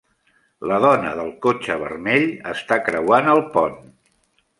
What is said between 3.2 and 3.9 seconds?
el pont.